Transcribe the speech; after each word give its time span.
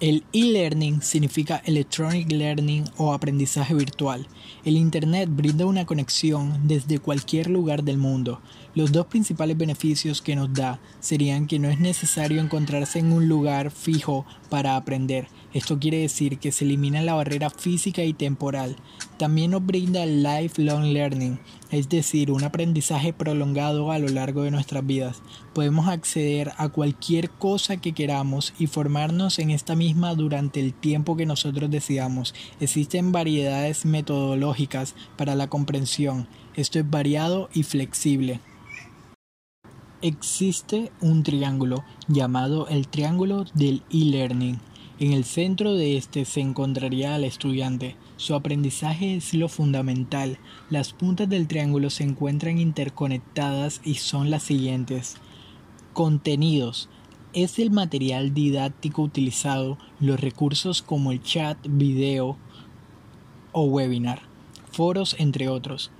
El 0.00 0.24
e-learning 0.32 1.02
significa 1.02 1.60
electronic 1.66 2.32
learning 2.32 2.84
o 2.96 3.12
aprendizaje 3.12 3.74
virtual. 3.74 4.26
El 4.64 4.78
Internet 4.78 5.28
brinda 5.30 5.66
una 5.66 5.84
conexión 5.84 6.66
desde 6.66 7.00
cualquier 7.00 7.50
lugar 7.50 7.84
del 7.84 7.98
mundo. 7.98 8.40
Los 8.74 8.92
dos 8.92 9.08
principales 9.08 9.58
beneficios 9.58 10.22
que 10.22 10.36
nos 10.36 10.54
da 10.54 10.80
serían 11.00 11.46
que 11.46 11.58
no 11.58 11.68
es 11.68 11.80
necesario 11.80 12.40
encontrarse 12.40 12.98
en 12.98 13.12
un 13.12 13.28
lugar 13.28 13.70
fijo 13.70 14.24
para 14.48 14.76
aprender. 14.76 15.28
Esto 15.52 15.78
quiere 15.78 15.98
decir 15.98 16.38
que 16.38 16.50
se 16.50 16.64
elimina 16.64 17.02
la 17.02 17.12
barrera 17.12 17.50
física 17.50 18.02
y 18.02 18.14
temporal. 18.14 18.76
También 19.18 19.50
nos 19.50 19.66
brinda 19.66 20.02
el 20.04 20.22
lifelong 20.22 20.94
learning, 20.94 21.38
es 21.70 21.88
decir, 21.88 22.30
un 22.30 22.44
aprendizaje 22.44 23.12
prolongado 23.12 23.92
a 23.92 23.98
lo 23.98 24.08
largo 24.08 24.42
de 24.42 24.50
nuestras 24.50 24.86
vidas. 24.86 25.22
Podemos 25.54 25.88
acceder 25.88 26.52
a 26.56 26.68
cualquier 26.68 27.30
cosa 27.30 27.76
que 27.76 27.92
queramos 27.92 28.54
y 28.58 28.66
formarnos 28.66 29.38
en 29.38 29.50
esta 29.50 29.76
misma 29.76 30.14
durante 30.14 30.60
el 30.60 30.74
tiempo 30.74 31.16
que 31.16 31.26
nosotros 31.26 31.70
decidamos. 31.70 32.34
Existen 32.60 33.12
variedades 33.12 33.84
metodológicas 33.84 34.94
para 35.16 35.34
la 35.34 35.48
comprensión. 35.48 36.26
Esto 36.56 36.78
es 36.78 36.90
variado 36.90 37.48
y 37.52 37.62
flexible. 37.62 38.40
Existe 40.02 40.90
un 41.02 41.22
triángulo 41.22 41.84
llamado 42.08 42.68
el 42.68 42.88
triángulo 42.88 43.44
del 43.54 43.82
e-learning. 43.90 44.58
En 45.00 45.14
el 45.14 45.24
centro 45.24 45.76
de 45.76 45.96
este 45.96 46.26
se 46.26 46.42
encontraría 46.42 47.14
al 47.14 47.24
estudiante. 47.24 47.96
Su 48.18 48.34
aprendizaje 48.34 49.16
es 49.16 49.32
lo 49.32 49.48
fundamental. 49.48 50.38
Las 50.68 50.92
puntas 50.92 51.26
del 51.26 51.48
triángulo 51.48 51.88
se 51.88 52.04
encuentran 52.04 52.58
interconectadas 52.58 53.80
y 53.82 53.94
son 53.94 54.30
las 54.30 54.42
siguientes. 54.42 55.16
Contenidos. 55.94 56.90
Es 57.32 57.58
el 57.58 57.70
material 57.70 58.34
didáctico 58.34 59.00
utilizado, 59.00 59.78
los 60.00 60.20
recursos 60.20 60.82
como 60.82 61.12
el 61.12 61.22
chat, 61.22 61.56
video 61.66 62.36
o 63.52 63.62
webinar, 63.64 64.20
foros, 64.70 65.16
entre 65.18 65.48
otros. 65.48 65.90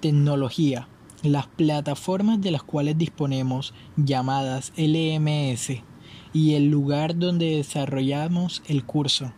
Tecnología 0.00 0.86
las 1.22 1.46
plataformas 1.48 2.40
de 2.40 2.50
las 2.50 2.62
cuales 2.62 2.96
disponemos, 2.96 3.74
llamadas 3.96 4.72
LMS, 4.76 5.82
y 6.32 6.54
el 6.54 6.70
lugar 6.70 7.18
donde 7.18 7.56
desarrollamos 7.56 8.62
el 8.66 8.84
curso. 8.84 9.32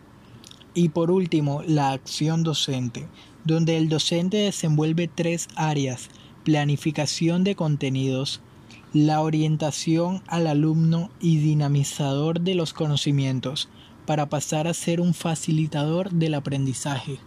Y 0.75 0.91
por 0.91 1.11
último, 1.11 1.63
la 1.67 1.93
acción 1.93 2.43
docente, 2.43 3.09
donde 3.45 3.77
el 3.77 3.89
docente 3.89 4.39
desenvuelve 4.39 5.09
tres 5.09 5.49
áreas, 5.55 6.09
planificación 6.45 7.45
de 7.45 7.55
contenidos, 7.55 8.41
la 8.93 9.21
orientación 9.21 10.23
al 10.27 10.47
alumno 10.47 11.11
y 11.21 11.39
dinamizador 11.39 12.41
de 12.41 12.55
los 12.55 12.73
conocimientos, 12.73 13.69
para 14.07 14.29
pasar 14.29 14.67
a 14.67 14.75
ser 14.75 15.01
un 15.01 15.15
facilitador 15.15 16.11
del 16.11 16.35
aprendizaje. 16.35 17.19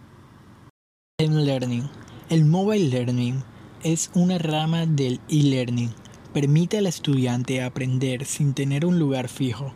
En 1.18 1.44
learning. 1.44 1.88
El 2.28 2.44
mobile 2.44 2.90
learning 2.90 3.42
es 3.82 4.10
una 4.14 4.38
rama 4.38 4.84
del 4.84 5.20
e-learning. 5.28 5.90
Permite 6.36 6.76
al 6.76 6.86
estudiante 6.86 7.62
aprender 7.62 8.26
sin 8.26 8.52
tener 8.52 8.84
un 8.84 8.98
lugar 8.98 9.28
fijo. 9.28 9.72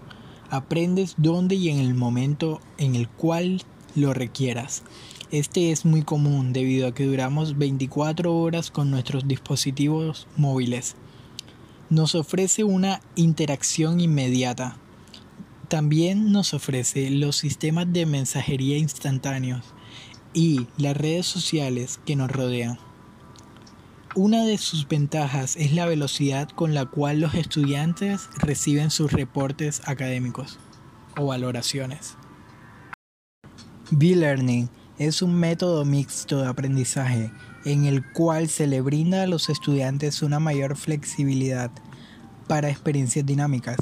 Aprendes 0.50 1.14
donde 1.16 1.54
y 1.54 1.70
en 1.70 1.78
el 1.78 1.94
momento 1.94 2.60
en 2.76 2.96
el 2.96 3.08
cual 3.08 3.62
lo 3.94 4.12
requieras. 4.12 4.82
Este 5.30 5.70
es 5.70 5.86
muy 5.86 6.02
común 6.02 6.52
debido 6.52 6.86
a 6.86 6.92
que 6.92 7.06
duramos 7.06 7.56
24 7.56 8.36
horas 8.36 8.70
con 8.70 8.90
nuestros 8.90 9.26
dispositivos 9.26 10.26
móviles. 10.36 10.96
Nos 11.88 12.14
ofrece 12.14 12.62
una 12.62 13.00
interacción 13.16 13.98
inmediata. 13.98 14.76
También 15.68 16.30
nos 16.30 16.52
ofrece 16.52 17.08
los 17.08 17.36
sistemas 17.36 17.90
de 17.90 18.04
mensajería 18.04 18.76
instantáneos 18.76 19.64
y 20.34 20.66
las 20.76 20.94
redes 20.94 21.24
sociales 21.24 22.00
que 22.04 22.16
nos 22.16 22.30
rodean. 22.30 22.89
Una 24.16 24.44
de 24.44 24.58
sus 24.58 24.88
ventajas 24.88 25.54
es 25.54 25.72
la 25.72 25.86
velocidad 25.86 26.48
con 26.48 26.74
la 26.74 26.84
cual 26.84 27.20
los 27.20 27.34
estudiantes 27.34 28.28
reciben 28.38 28.90
sus 28.90 29.12
reportes 29.12 29.82
académicos 29.86 30.58
o 31.16 31.26
valoraciones. 31.26 32.16
B-Learning 33.92 34.68
es 34.98 35.22
un 35.22 35.36
método 35.36 35.84
mixto 35.84 36.42
de 36.42 36.48
aprendizaje 36.48 37.30
en 37.64 37.84
el 37.84 38.04
cual 38.12 38.48
se 38.48 38.66
le 38.66 38.80
brinda 38.80 39.22
a 39.22 39.26
los 39.28 39.48
estudiantes 39.48 40.22
una 40.22 40.40
mayor 40.40 40.76
flexibilidad 40.76 41.70
para 42.48 42.68
experiencias 42.68 43.24
dinámicas. 43.24 43.76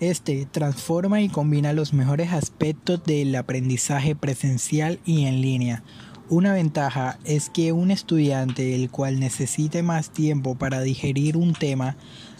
Este 0.00 0.46
transforma 0.50 1.20
y 1.20 1.28
combina 1.28 1.74
los 1.74 1.92
mejores 1.92 2.32
aspectos 2.32 3.04
del 3.04 3.34
aprendizaje 3.34 4.16
presencial 4.16 4.98
y 5.04 5.26
en 5.26 5.42
línea, 5.42 5.84
una 6.30 6.54
ventaja 6.54 7.18
es 7.24 7.50
que 7.50 7.72
un 7.72 7.90
estudiante 7.90 8.74
el 8.74 8.90
cual 8.90 9.20
necesite 9.20 9.82
más 9.82 10.10
tiempo 10.10 10.54
para 10.54 10.80
digerir 10.80 11.36
un 11.36 11.52
tema 11.52 11.96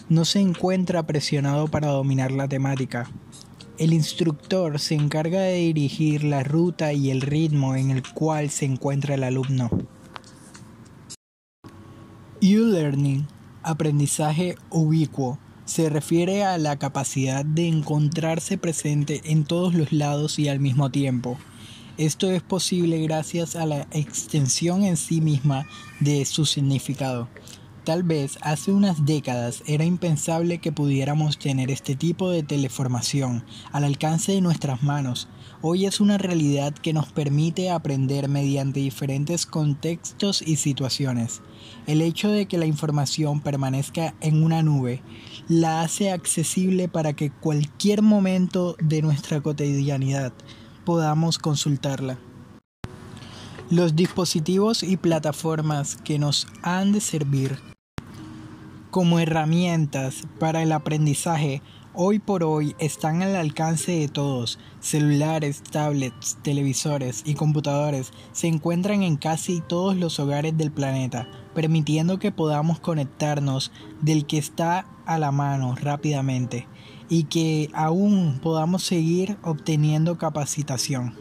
no 0.09 0.25
se 0.25 0.39
encuentra 0.39 1.05
presionado 1.05 1.67
para 1.67 1.89
dominar 1.89 2.31
la 2.31 2.47
temática. 2.47 3.09
El 3.77 3.93
instructor 3.93 4.79
se 4.79 4.95
encarga 4.95 5.41
de 5.41 5.57
dirigir 5.57 6.23
la 6.23 6.43
ruta 6.43 6.93
y 6.93 7.11
el 7.11 7.21
ritmo 7.21 7.75
en 7.75 7.91
el 7.91 8.03
cual 8.13 8.49
se 8.49 8.65
encuentra 8.65 9.15
el 9.15 9.23
alumno. 9.23 9.69
U-Learning, 12.41 13.27
aprendizaje 13.63 14.55
ubicuo, 14.69 15.39
se 15.65 15.89
refiere 15.89 16.43
a 16.43 16.57
la 16.57 16.77
capacidad 16.77 17.43
de 17.43 17.67
encontrarse 17.67 18.57
presente 18.57 19.21
en 19.25 19.45
todos 19.45 19.73
los 19.73 19.91
lados 19.91 20.39
y 20.39 20.47
al 20.47 20.59
mismo 20.59 20.91
tiempo. 20.91 21.37
Esto 21.97 22.29
es 22.29 22.43
posible 22.43 23.01
gracias 23.03 23.55
a 23.55 23.65
la 23.65 23.87
extensión 23.91 24.83
en 24.83 24.97
sí 24.97 25.21
misma 25.21 25.65
de 26.01 26.25
su 26.25 26.45
significado. 26.45 27.29
Tal 27.85 28.03
vez 28.03 28.37
hace 28.41 28.73
unas 28.73 29.05
décadas 29.05 29.63
era 29.65 29.85
impensable 29.85 30.57
que 30.57 30.73
pudiéramos 30.73 31.39
tener 31.39 31.71
este 31.71 31.95
tipo 31.95 32.29
de 32.31 32.43
teleformación 32.43 33.45
al 33.71 33.85
alcance 33.85 34.33
de 34.33 34.41
nuestras 34.41 34.83
manos. 34.83 35.29
Hoy 35.61 35.85
es 35.85 36.01
una 36.01 36.17
realidad 36.17 36.73
que 36.73 36.91
nos 36.91 37.13
permite 37.13 37.69
aprender 37.69 38.27
mediante 38.27 38.81
diferentes 38.81 39.45
contextos 39.45 40.41
y 40.41 40.57
situaciones. 40.57 41.41
El 41.87 42.01
hecho 42.01 42.29
de 42.29 42.45
que 42.45 42.57
la 42.57 42.65
información 42.65 43.39
permanezca 43.39 44.15
en 44.19 44.43
una 44.43 44.63
nube 44.63 45.01
la 45.47 45.79
hace 45.79 46.11
accesible 46.11 46.89
para 46.89 47.13
que 47.13 47.31
cualquier 47.31 48.01
momento 48.01 48.75
de 48.81 49.01
nuestra 49.01 49.39
cotidianidad 49.41 50.33
podamos 50.85 51.39
consultarla. 51.39 52.17
Los 53.69 53.95
dispositivos 53.95 54.83
y 54.83 54.95
plataformas 54.95 55.97
que 55.97 56.19
nos 56.19 56.47
han 56.61 56.91
de 56.91 57.01
servir 57.01 57.59
como 58.91 59.19
herramientas 59.19 60.23
para 60.39 60.61
el 60.61 60.71
aprendizaje 60.71 61.61
hoy 61.95 62.19
por 62.19 62.43
hoy 62.43 62.75
están 62.77 63.23
al 63.23 63.35
alcance 63.35 63.91
de 63.91 64.07
todos. 64.07 64.59
Celulares, 64.79 65.63
tablets, 65.63 66.37
televisores 66.43 67.23
y 67.25 67.33
computadores 67.33 68.11
se 68.31 68.47
encuentran 68.47 69.01
en 69.01 69.17
casi 69.17 69.61
todos 69.61 69.97
los 69.97 70.19
hogares 70.19 70.57
del 70.57 70.71
planeta, 70.71 71.27
permitiendo 71.53 72.19
que 72.19 72.31
podamos 72.31 72.79
conectarnos 72.79 73.71
del 74.01 74.25
que 74.25 74.37
está 74.37 74.85
a 75.05 75.17
la 75.17 75.31
mano 75.31 75.75
rápidamente 75.75 76.67
y 77.09 77.25
que 77.25 77.69
aún 77.73 78.39
podamos 78.41 78.83
seguir 78.83 79.37
obteniendo 79.43 80.17
capacitación. 80.17 81.13